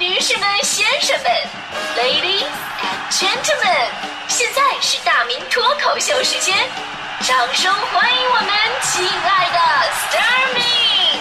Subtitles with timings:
[0.00, 1.26] 女士们、先生们
[1.96, 2.46] ，Ladies
[2.78, 3.90] and Gentlemen，
[4.28, 6.54] 现在是大明脱口秀时间，
[7.26, 8.48] 掌声欢迎我们
[8.84, 9.58] 亲爱的
[10.06, 11.18] Starmy。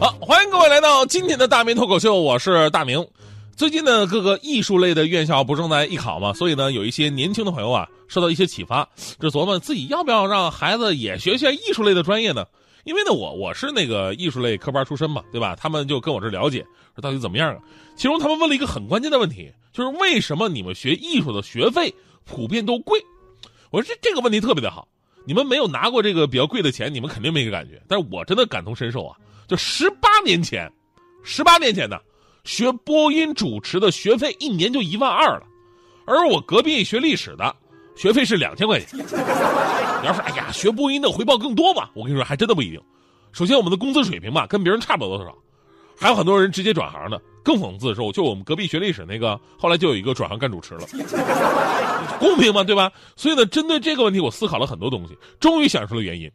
[0.00, 3.06] 好，欢迎各位来到今天的大明脱口秀，我是大明。
[3.56, 8.88] 最近呢，各个艺术类的院校不正在艺考嘛，所以呢，有一些年轻的朋友啊，受到一些启发，
[9.20, 12.44] 这琢磨自己要不要让孩子也学学艺术类的专业呢？
[12.84, 15.54] 因为呢，我我是那个艺术类科班出身嘛，对吧？
[15.54, 17.60] 他们就跟我这了解，说到底怎么样啊？
[17.96, 23.00] 其中他们问了一个很关键的问题，就是为什么你们学艺术的学费普遍都贵？
[23.70, 24.88] 我说这这个问题特别的好，
[25.24, 29.16] 你们没有拿过这个比较贵的钱，你们肯定没个感觉，但是我真的感同身受啊！
[29.46, 30.70] 就十八年前，
[31.22, 31.98] 十八年前呢，
[32.44, 35.46] 学播音主持的学费一年就一万二了，
[36.04, 37.54] 而我隔壁学历史的。
[37.96, 38.88] 学费是两千块钱。
[38.98, 41.90] 你要说，哎呀，学播音的回报更多吧？
[41.94, 42.80] 我跟你说，还真的不一定。
[43.32, 45.32] 首先，我们的工资水平吧，跟别人差不了多少。
[45.96, 47.20] 还有很多人直接转行的。
[47.44, 50.86] 更讽刺的是，就我们隔壁学历史那个，后来就有一个转行干主持了。
[52.18, 52.90] 公平嘛，对吧？
[53.14, 56.30] 所以呢，针对这个问题，我思考了很多东西，终于想出了原因。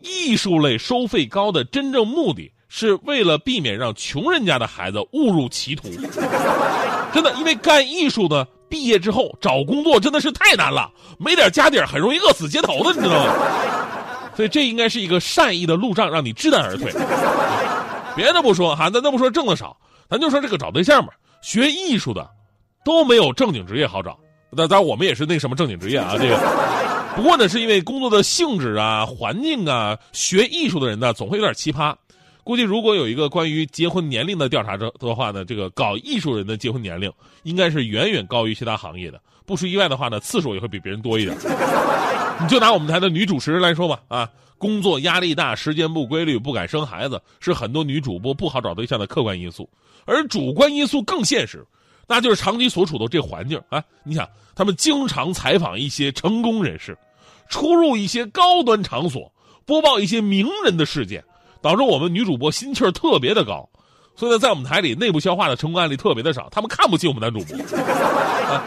[0.00, 5.88] 艺术类收费高的真正目的是为了避免让穷人家的孩子误入歧途。
[7.12, 8.46] 真的，因为干艺术的。
[8.76, 13.32] 毕业之后找工作真的是太难了，没点家底很容易饿死街头的，你知道吗？
[14.36, 16.92] 所以这应该是一个善意的路障，让你知难而退。
[18.14, 19.74] 别的不说哈，咱都不说挣的少，
[20.10, 21.14] 咱就说这个找对象吧。
[21.40, 22.28] 学艺术的
[22.84, 24.18] 都没有正经职业好找，
[24.50, 26.16] 那当然我们也是那什么正经职业啊。
[26.18, 26.38] 这个
[27.16, 31.94] 不过呢，是因为工作的性质啊、环境啊，学艺术的人呢总会有点奇葩。
[32.46, 39.20] 估计如果有一个关于结婚年龄的调查的的话呢，这个搞艺术人的结婚年龄应该是远远高于其他行业的。
[39.44, 41.36] 不出意外的话呢，次数也会比别人多一点。
[42.40, 49.68] 你就拿我们台的女主持人来说吧，啊，工作压力大，时间不规律，不敢生孩子，是很多女主播不好找对象的客观因素。
[50.04, 51.66] 而主观因素更现实，
[52.06, 53.82] 那就是长期所处的这环境啊。
[54.04, 56.96] 你想，他们经常采访一些成功人士，
[57.48, 59.32] 出入一些高端场所，
[59.64, 61.24] 播报一些名人的事件。
[61.60, 63.68] 导致我们女主播心气儿特别的高，
[64.14, 67.56] 所以呢，在我们台里内部消化的成功案例特别的少，他们看不起我们男主播。
[67.76, 68.62] 啊，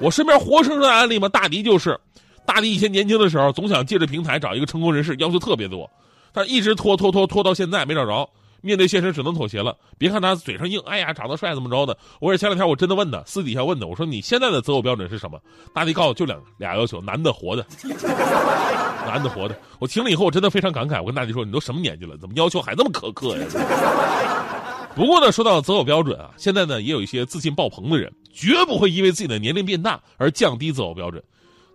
[0.00, 1.98] 我身边活生生的案例嘛，大迪就是，
[2.44, 5.88] 大迪以前年轻的时候总想借着平台找一个成功人士，要求特别多，
[6.32, 8.28] 但一直拖拖拖拖到现在没找着。
[8.62, 9.76] 面对现实，只能妥协了。
[9.98, 11.96] 别看他嘴上硬，哎呀，长得帅怎么着的？
[12.20, 15.40] 我是前两天我真的问他，私底下问的，我说你现在的择偶标准是什么？
[15.74, 17.64] 大弟告诉我就两俩要求：男的活的，
[19.06, 19.58] 男的活的。
[19.78, 21.00] 我听了以后，我真的非常感慨。
[21.00, 23.46] 我跟大弟说，你都什么年纪了，怎么要求还这么苛刻呀？
[24.96, 31.22] 不过呢，说到择偶标准啊，现在呢也有一些自信爆棚的人，绝不会因为自己的年龄变大而降低择偶标准。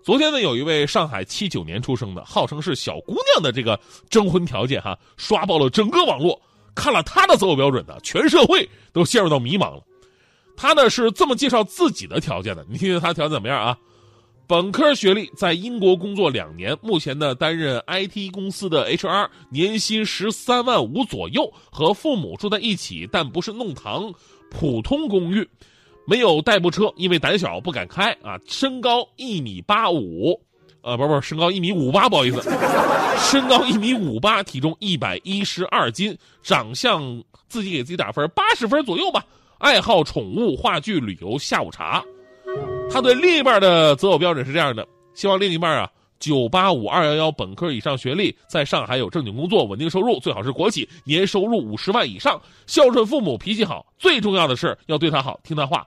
[0.04, 3.80] 昨天呢，有一位上海七九年出生的，号称是小姑娘的这个
[4.10, 6.40] 征婚条件哈，刷爆了整个网络。
[6.76, 9.82] 看了他的择偶标准呢，全社会都陷入到迷茫了。
[10.58, 13.78] 他呢是这么介绍自己的条件的，你听听他条件怎么样啊？
[14.48, 24.14] 本科学历，在英国工作两年，目前呢担任 IT 公司的 HR，年薪十三万五左右，和父母住在一起，但不是弄堂，
[24.52, 25.50] 普通公寓，
[26.06, 28.40] 没有代步车，因为胆小不敢开啊。
[28.46, 30.40] 身高一米八五。
[30.86, 32.44] 呃，不不，身高一米五八，不好意思，
[33.18, 37.02] 身高一米五八，体重一百一十二斤，长相
[37.50, 39.26] 自己给自己打分，八十分左右吧。
[39.58, 42.04] 爱好宠物、话剧、旅游、下午茶。
[42.92, 55.84] 他对另一半的择偶标准是这样的：希望另一半啊，九八五二幺幺本科以上学历，在上海有正经工作、稳定收入，最好是国企，年收入五十万以上，孝顺父母，脾气好，最重要的是要对他好，听他话。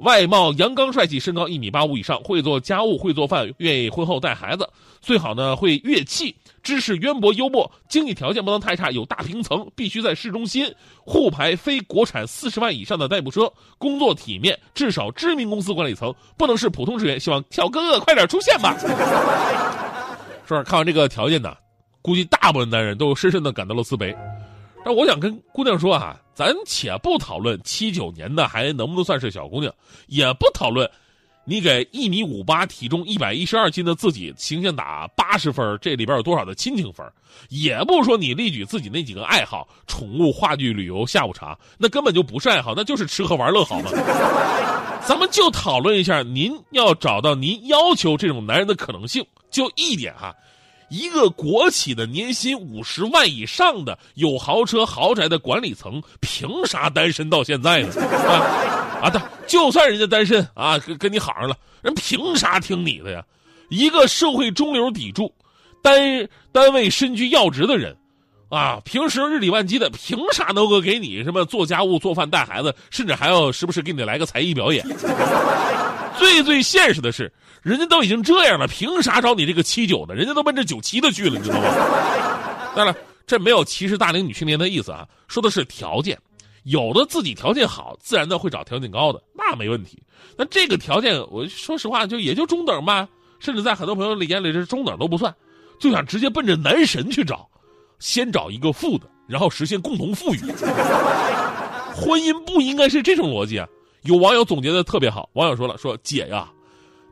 [0.00, 4.68] 外貌阳刚帅气，身高一米八五以上，会做家务，会做饭，愿意婚后带孩子，
[5.00, 10.74] 最好呢会乐器，知识渊博幽默，经济条件不能太差，有大平层，必须在市中心，
[11.04, 17.20] 沪牌非国产四十万以上的代步车，工作体面，至少知名公司管理层，不能是普通职员。
[17.20, 18.76] 希望小哥哥快点出现吧。
[20.48, 21.54] 说看完这个条件呢，
[22.00, 24.16] 估计大部分男人都深深的感到了自卑。
[24.84, 29.72] 但我想跟姑娘说啊，咱且不讨论七九年的还能不能算是小姑娘，
[30.06, 30.90] 也不讨论
[31.44, 37.06] 你给一米五八、体重一百一十二斤的自己形象打八十分，这里边有多少的亲情分？
[37.48, 43.90] 也不说你例举自己那几个爱好：宠物、话剧、旅游、下午茶，那根本就不是爱好，那就是吃喝玩乐，好吗？
[45.06, 50.34] 咱们就讨论一下，您要找到您要求这种男人的可能性，就一点哈。
[50.90, 57.88] 一个国企的年薪五十万以上的有豪车豪宅的管理层，凭啥单身到现在呢？
[58.26, 63.24] 啊，啊，他就算人家单身啊，跟跟你好上了，人凭啥听你的呀？
[63.68, 65.32] 一个社会中流砥柱，
[65.80, 67.96] 单单位身居要职的人，
[68.50, 74.84] 啊，平时日理万机的，凭啥能够给你什么做家务、做饭、带孩子，甚至还要时不时给你来个才艺表演？
[76.18, 77.32] 最最现实的是，
[77.62, 80.14] 人家都已经这样了，凭啥找你这个七九的？
[80.14, 81.68] 人家都奔着九七的去了，你知道吗？
[82.76, 82.94] 当然，
[83.26, 86.18] 这没有歧视大龄女青年的意思啊，说的是条件。
[86.64, 90.02] 有的自己条件好，自然的会找条件高的，那没问题。
[90.36, 93.08] 那这个条件，我说实话，就也就中等吧，
[93.38, 95.34] 甚至在很多朋友的眼里，这中等都不算，
[95.80, 97.48] 就想直接奔着男神去找。
[98.00, 100.38] 先找一个富的，然后实现共同富裕。
[101.94, 103.68] 婚姻不应该是这种逻辑啊！
[104.02, 106.50] 有网友总结的特别好，网友说了：“说姐呀，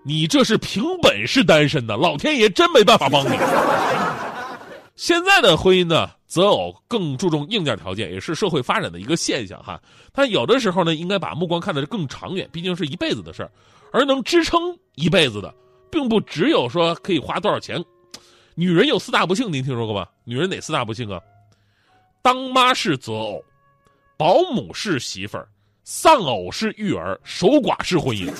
[0.02, 3.36] 你这是凭本事单身的，老天爷真没办法帮你。”
[4.96, 9.78] 现在的婚姻呢，择偶更注重硬件条件，也是社会发展的一个现象哈。
[10.12, 13.50] 但有的时候呢，应该把目光看得更长远，毕竟是一辈子的事儿，
[13.92, 14.58] 而能支撑
[14.94, 15.54] 一辈子的，
[15.90, 17.84] 并不只有说可以花多少钱。
[18.54, 20.06] 女人有四大不幸，您听说过吗？
[20.28, 21.18] 女人哪四大不幸啊？
[22.20, 23.42] 当妈是择偶，
[24.18, 25.48] 保姆是媳妇儿，
[25.84, 28.30] 丧偶是育儿，守寡是婚姻。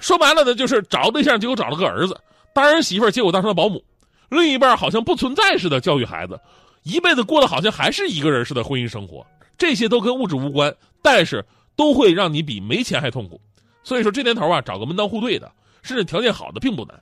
[0.00, 2.20] 说白了呢，就是找对象，结果找了个儿子，
[2.52, 3.80] 当儿媳妇结果当成了保姆，
[4.28, 6.40] 另一半好像不存在似的教育孩子，
[6.82, 9.24] 一辈子过得好像还是一个人似的婚姻生活。
[9.56, 11.44] 这些都跟物质无关，但是
[11.76, 13.40] 都会让你比没钱还痛苦。
[13.84, 15.48] 所以说这年头啊，找个门当户对的，
[15.82, 17.00] 甚至条件好的并不难。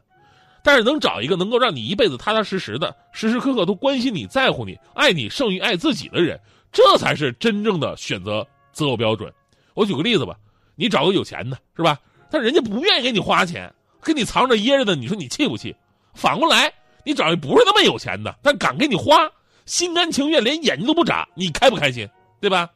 [0.64, 6.40] 但是能找一个能够让你一辈子踏踏实实的、时时刻刻都关心你、在乎你、爱你胜于爱自己的人，
[6.72, 9.30] 这才是真正的选择择偶标准。
[9.74, 10.34] 我举个例子吧，
[10.74, 11.98] 你找个有钱的，是吧？
[12.30, 13.70] 但人家不愿意给你花钱，
[14.02, 15.76] 给你藏着掖着的，你说你气不气？
[16.14, 16.72] 反过来，
[17.04, 19.30] 你找一不是那么有钱的，但敢给你花，
[19.66, 22.08] 心甘情愿，连眼睛都不眨，你开不开心？
[22.40, 22.70] 对吧？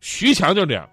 [0.00, 0.88] 徐强就是这样，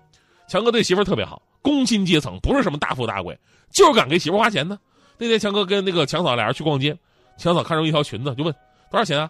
[0.48, 3.38] 强哥对媳妇特别好，工薪阶层，不是什么大富大贵，
[3.70, 4.80] 就是敢给媳妇花钱呢。
[5.18, 6.98] 那天强哥跟那个强嫂俩人去逛街，
[7.38, 8.54] 强嫂看中一条裙子，就问
[8.92, 9.30] 多少钱啊？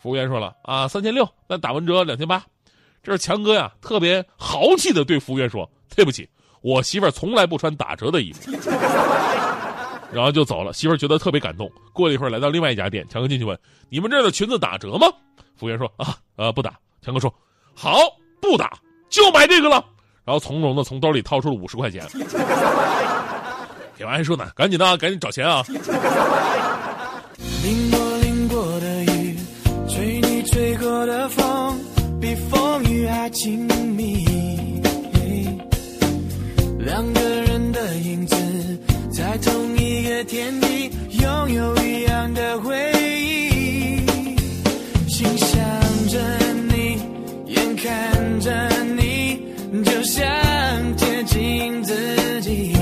[0.00, 2.44] 服务员说了啊，三千六，那打完折两千八。
[3.02, 6.28] 这是强哥呀，特别豪气的对服务员说：“对不起，
[6.62, 8.50] 我媳妇儿从来不穿打折的衣服。
[10.12, 10.72] ”然后就走了。
[10.72, 11.70] 媳妇儿觉得特别感动。
[11.92, 13.58] 过了一会儿，来到另外一家店，强哥进去问
[13.88, 15.06] ：“你们这儿的裙子打折吗？”
[15.56, 17.32] 服务员说：“啊，呃，不打。”强哥说
[17.74, 17.98] ：“好，
[18.40, 18.78] 不打，
[19.08, 19.84] 就买这个了。”
[20.24, 22.02] 然后从容的从兜里掏出了五十块钱。
[24.04, 25.64] 给完还说呢，赶紧的，赶紧找钱啊！
[27.62, 29.34] 淋过淋过的雨，
[29.88, 31.78] 吹你吹过的风，
[32.20, 33.60] 比风雨还亲
[33.96, 34.26] 密。
[36.80, 38.36] 两个人的影子，
[39.10, 40.90] 在同一个天地，
[41.22, 44.04] 拥有一样的回忆。
[45.08, 45.58] 心想
[46.08, 46.20] 着
[46.68, 47.00] 你，
[47.46, 48.68] 眼看着
[48.98, 49.40] 你，
[49.82, 50.22] 就像
[50.98, 52.76] 贴近自己。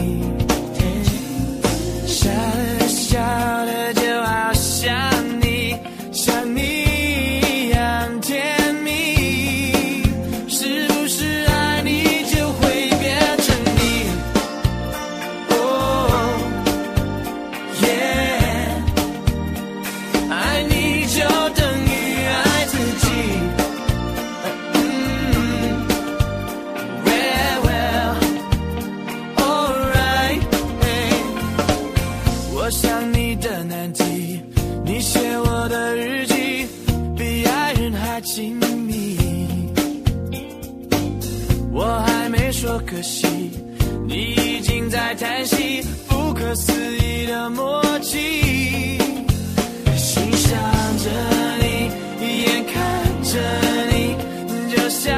[42.62, 43.26] 说可惜，
[44.06, 48.16] 你已经在叹息，不可思议的默契。
[49.96, 50.60] 心想
[50.98, 51.10] 着
[51.58, 51.90] 你，
[52.44, 52.72] 眼看
[53.24, 53.40] 着
[53.90, 54.14] 你，
[54.70, 55.12] 就像